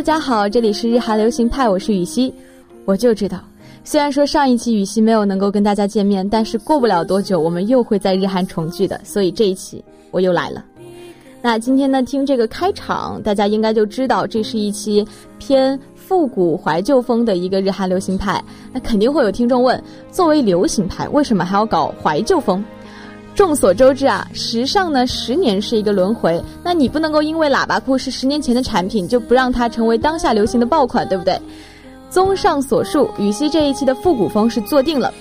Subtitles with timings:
[0.00, 2.32] 大家好，这里是日韩流行派，我是雨熙。
[2.86, 3.38] 我就知道，
[3.84, 10.64] 虽然说上一期雨熙没有能够跟大家见面，但是过不了多久，我们又会在日韩重聚的，所以这一期我又来了。
[11.42, 15.06] 那今天呢，听这个开场，大家应该就知道这是一期
[15.38, 18.42] 偏复古怀旧风的一个日韩流行派。
[18.72, 22.64] 那肯定会有听众问，作为流行派，为什么还要搞怀旧风？
[23.34, 31.40] 众所周知啊，时尚呢十年是一个轮回，那你不能够因为喇叭裤是十年前的产品，就不让它成为当下流行的爆款，对不对？
[32.10, 35.12] 综上所述，羽西这一期的复古风是做定了。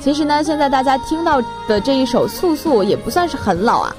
[0.00, 3.94] 其实呢，现在大家听到的这一首《素素》也不算是很老啊，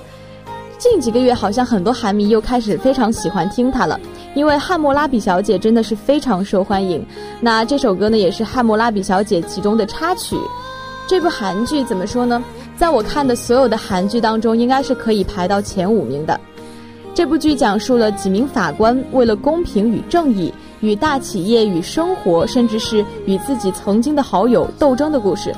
[0.78, 3.98] 近几个月好像很多韩迷又开始非常喜欢听它了，
[4.34, 7.06] 因为《汉谟拉比小姐》真的是非常受欢迎。
[7.40, 10.36] 那这首歌呢，也是《汉谟拉比小姐》其中的插曲。
[11.08, 12.44] 这部韩剧怎么说呢？
[12.78, 16.40] 在我看的所有的韩剧当中，应该是可以排到前五名的。
[17.14, 25.56] 这部剧讲述了几名法官为了公平与正义，与大企业与生活，甚至是与自己曾经的好友斗争的故事。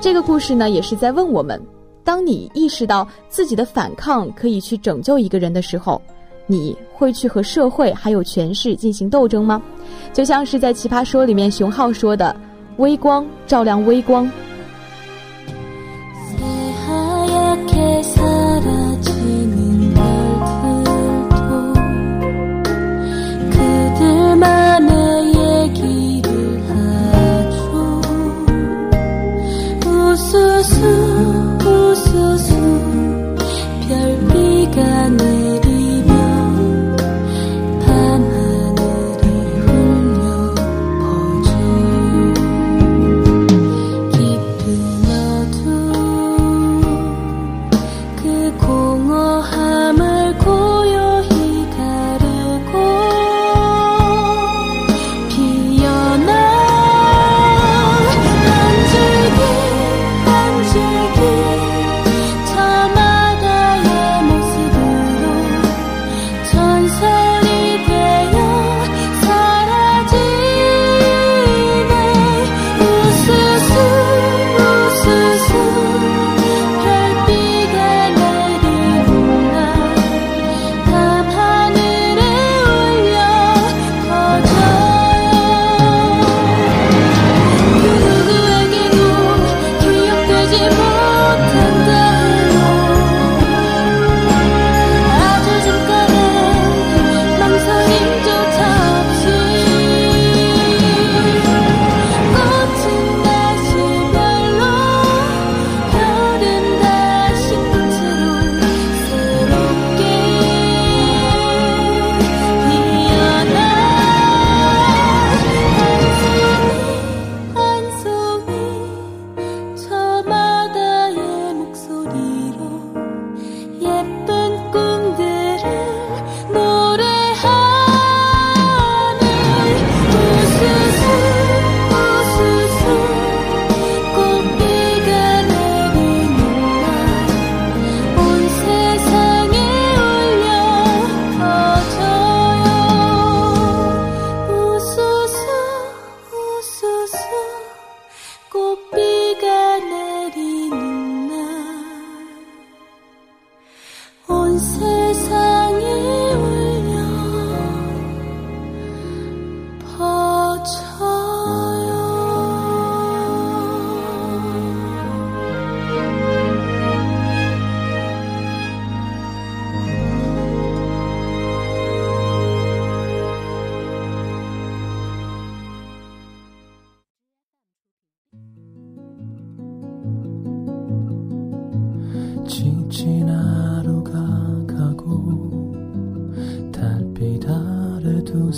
[0.00, 1.60] 这个故事呢，也是在问我们：
[2.02, 6.02] 当你意识到自己的反抗可以去拯救一个人的时候，
[6.48, 9.62] 你会去和社会还有权势进行斗争吗？
[10.12, 12.34] 就像是在《奇葩说》里面熊浩说的
[12.78, 14.28] ：“微光照亮微光。”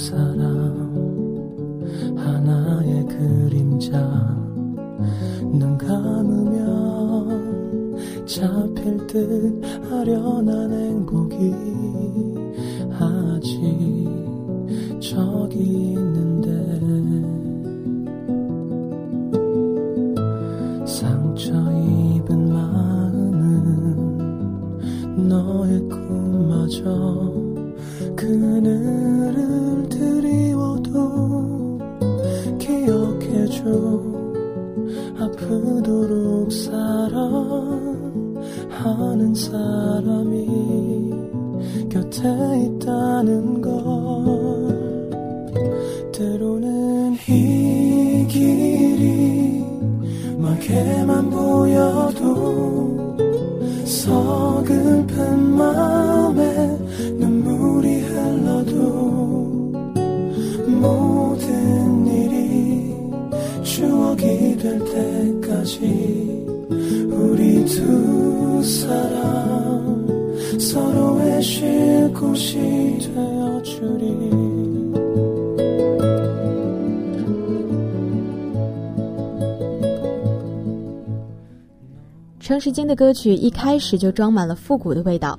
[0.00, 0.96] 사람
[2.16, 3.98] 하나의 그림자.
[5.52, 7.26] 눈 감으면
[8.26, 9.62] 잡힐 듯
[9.92, 11.69] 아련한 행복이.
[42.20, 42.28] 곁에
[42.66, 43.72] 있다는 걸
[46.12, 49.64] 때로는 이 길이
[50.36, 53.16] 멀게만 보여도
[53.86, 56.09] 서글픈 마
[82.40, 85.38] 程时金的歌曲一开始就装满了复古的味道。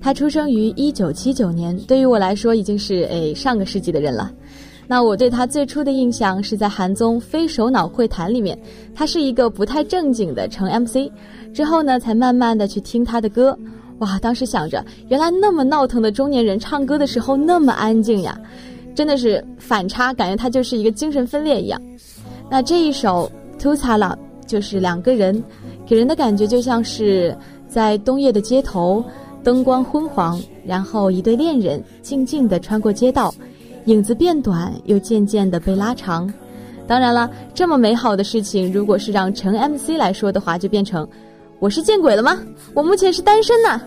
[0.00, 4.32] 他出生于一九七九年，对于我来说已经是诶上个世纪的人了。
[4.86, 8.58] 那我对他最初的印象是在韩综《非首脑会谈》里面，
[8.94, 11.10] 他是一个不太正经的成 MC。
[11.54, 13.56] 之后呢，才慢慢的去听他的歌。
[14.02, 18.36] 哇，当时想着，原来那么闹腾的中年人唱歌的时候那么安静呀，
[18.96, 21.80] 真的是反差，感觉他就是一个精神分裂一样。
[22.50, 23.30] 那这一首
[23.62, 24.10] 《To Sala》
[24.44, 25.40] 就是两个人，
[25.86, 27.36] 给人的感觉就像是
[27.68, 29.04] 在冬夜的街头，
[29.44, 33.32] 灯光昏黄，然后一对恋人静静地穿过街道，
[33.84, 36.28] 影子变短，又渐渐地被拉长。
[36.88, 41.06] 当然了，这么美好的事情，如果是让陈 MC 来说的话，就变成。
[41.62, 42.42] 我是见鬼了吗？
[42.74, 43.80] 我目前是单身呢。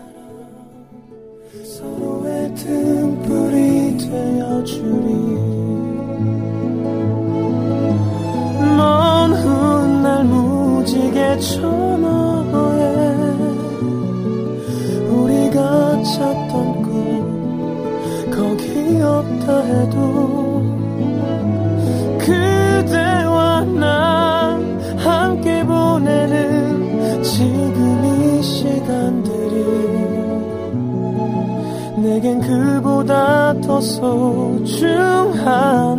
[32.26, 35.38] 내겐 그보다 더 소중한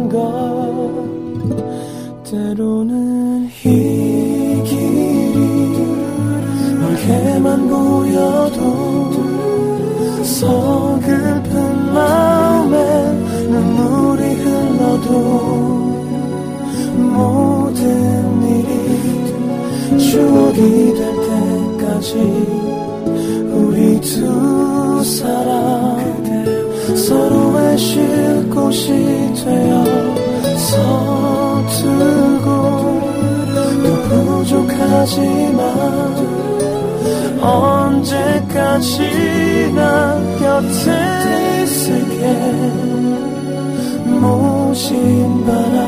[0.10, 0.18] 것.
[2.26, 5.38] 때로는 이 길이
[6.78, 9.14] 멀게만 보여도
[10.24, 13.14] 서글픈 마음에
[13.48, 15.10] 눈물이 흘러도
[16.98, 21.16] 모든 일이 추억이 될
[21.78, 22.57] 때까지
[28.68, 28.90] 곳이
[29.34, 29.84] 되어
[30.58, 32.48] 서투고
[33.82, 35.62] 또 부족하지만
[37.40, 39.00] 언제까지나
[40.40, 42.24] 곁에 있을게.
[44.20, 45.88] 모신 바람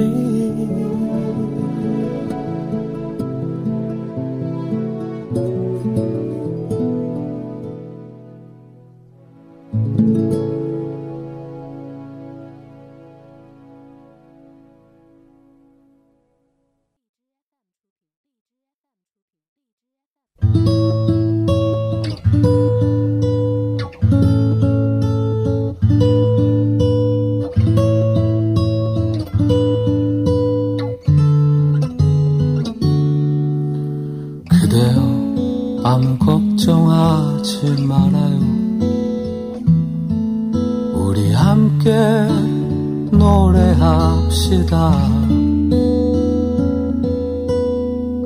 [0.00, 1.39] You.
[41.80, 41.90] 함께
[43.16, 44.92] 노래합시다.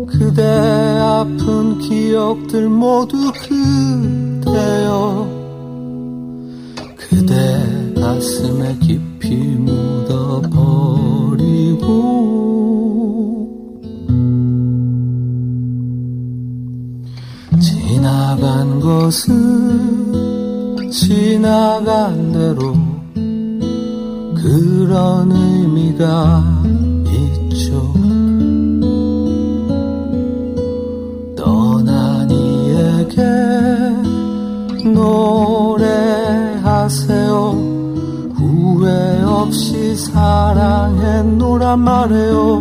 [0.09, 5.29] 그대 아픈 기억들 모두 그대여.
[6.97, 10.65] 그대 가슴에 깊이 묻어버리고.
[17.61, 19.95] 지나간 것은
[20.91, 22.84] 지나간 대로
[24.45, 26.45] 그런 의미가
[27.07, 27.95] 있죠.
[31.35, 33.23] 떠난 이에게
[36.05, 36.75] 노래하세요.
[38.35, 42.61] 후회 없이 사랑했노라 말해요.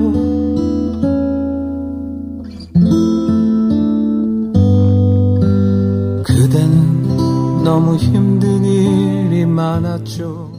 [6.23, 10.52] 그대는 너무 힘든 일이 많았죠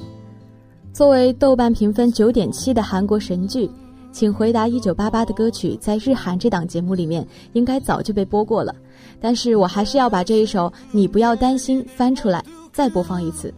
[0.94, 3.68] 作为豆瓣评分九点七的韩国神剧，
[4.12, 8.72] 请回答一九八八的歌曲在日韩这档节目里面应该早就被播过了，
[9.20, 12.40] 但是我还是要把这一首《你不要担心》翻出来
[12.72, 13.52] 再播放一次。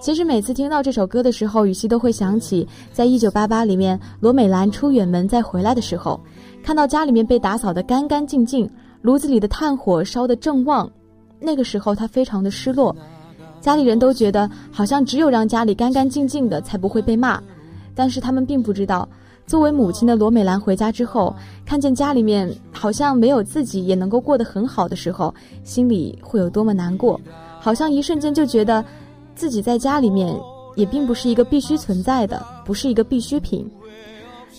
[0.00, 6.18] 其实每次听到这首歌的时候，雨熙都会想起在一九八八里面罗美兰出远门再回来的时候，
[6.62, 8.66] 看到家里面被打扫得干干净净，
[9.02, 10.90] 炉子里的炭火烧得正旺，
[11.38, 12.96] 那个时候她非常的失落。
[13.60, 17.42] 家里人都觉得好像只有让家里干干净净的才不会被骂，
[17.94, 19.08] 但是他们并不知道，
[19.46, 21.34] 作为母亲的罗美兰回家之后，
[21.66, 25.34] 看见家里面好像没有自己也能够过得很好的时候，
[25.64, 27.20] 心里会有多么难过，
[27.60, 28.84] 好像一瞬间就觉得，
[29.34, 30.38] 自己在家里面
[30.76, 33.68] 也并不是一个必须存在的，不是一个必需品。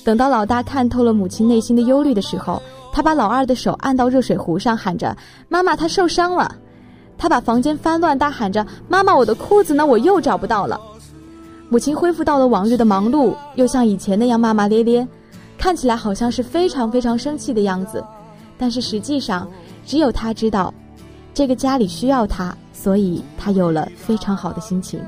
[0.04, 5.16] 等到老大看透了母亲内心的忧虑的时候，他把老二的手按到热水壶上，喊着
[5.50, 6.54] ：“妈妈，他受伤了。”
[7.20, 9.86] 他把房间翻乱，大喊着：“妈妈，我的裤子呢？
[9.86, 10.80] 我又找不到了。”
[11.68, 15.06] 母亲恢复到了往日的忙碌，又像以前那样骂骂咧咧，
[15.58, 18.02] 看起来好像是非常非常生气的样子，
[18.58, 19.48] 但是实际上，
[19.86, 20.74] 只有他知道，
[21.34, 25.00] 这个家里需要他，所以他有了非常好的心情。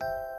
[0.00, 0.37] 何?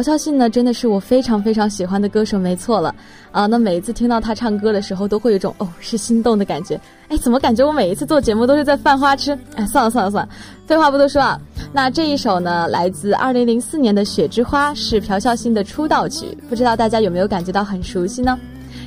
[0.00, 2.94] 朴孝信呢，真的是我非常非常喜欢的歌手，没错了
[3.30, 3.44] 啊。
[3.44, 6.80] 那每一次听到他唱歌的时候，都会有一种哦是心动的感觉。
[7.08, 9.38] 哎，怎么感觉我每一次做节目都是在犯花痴？
[9.56, 10.32] 哎，算了算了算了，
[10.66, 11.38] 废话不多说啊。
[11.70, 18.38] 那这一首呢，来自二零零四年的《雪之花》，是朴孝信的出道曲，不知道大家有没有感觉到很熟悉呢？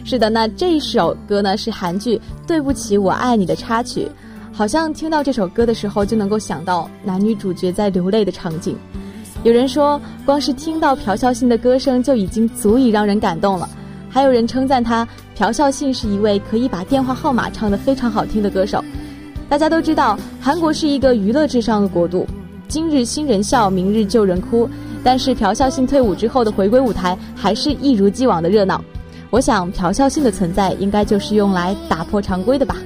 [0.03, 2.17] 是的，那这一首歌呢是韩剧
[2.47, 4.09] 《对不起我爱你》的插曲，
[4.51, 8.75] 好像听到这首歌的时候就能够想到男女主角在流泪的场景。
[9.43, 13.67] 有人说，光是听到朴孝信的歌声就已经足以让人感动了。
[14.09, 18.81] 还有人称赞他，朴孝信是一位可以把电话号码唱得非常好听的歌手。
[19.49, 22.25] 大家都知道，韩国是一个娱乐至上的国度，
[22.69, 24.69] 今日新人笑，明日旧人哭。
[25.03, 28.81] 但是朴孝信退伍之后的回归舞台，还是一如既往的热闹。
[29.29, 32.77] 我想，朴孝信的存在应该就是用来打破常规的吧。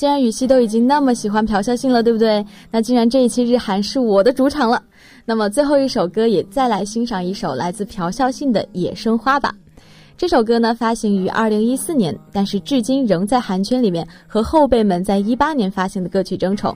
[0.00, 2.42] 既然雨熙都已经那么喜欢朴孝信了，对不对？
[2.70, 4.82] 那既然这一期日韩是我的主场了，
[5.26, 9.54] 那么最后一首歌也再来欣赏一首来自朴孝信的《野生花》吧。
[10.16, 16.74] 这首歌呢发行于二零一四年，但是至今仍在韩圈里面和后辈们在一八年发行的歌曲争宠。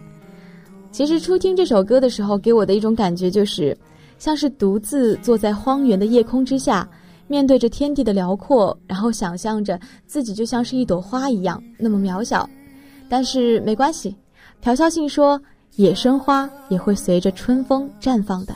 [0.92, 3.74] 其实初听这首歌的时候，给我的一种感觉就是，
[4.18, 6.86] 像是独自坐在荒原的夜空之下，
[7.26, 12.46] 面对着天地的辽阔，然后想象着自己就像是一朵花一样那么渺小。
[13.08, 14.16] 但是没关系，
[14.60, 15.40] 朴孝信说
[15.76, 18.54] 野生花也会随着春风绽放的。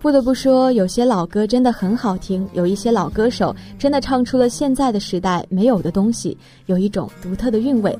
[0.00, 6.36] 不得不说，有些老歌真的很好听，有一些老歌手真的唱出了现在的时代没有的东西，
[6.66, 7.96] 有一种独特的韵味。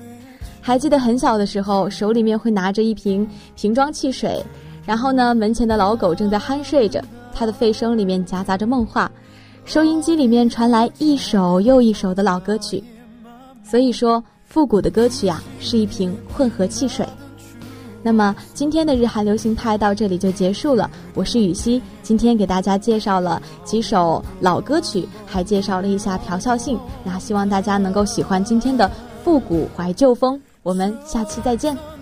[0.60, 4.44] 还记得很小的时候，手里面会拿着一瓶瓶装汽水，
[4.84, 7.00] 然后呢，门前的老狗正在酣睡着，
[7.32, 9.08] 它的吠声里面夹杂着梦话，
[9.64, 12.82] 收音机里面传来一首又一首的老歌曲。
[13.62, 17.06] 所以说，复古的歌曲呀，是一瓶混合汽水。
[18.06, 20.88] 那么今天的日韩流行派到这里就结束了。
[21.12, 26.78] 我是雨熙，今天给大家介绍了几首老歌曲，还介绍了一下朴孝信。
[27.02, 28.88] 那希望大家能够喜欢今天的
[29.24, 30.40] 复古怀旧风。
[30.62, 31.95] 我们下期再见。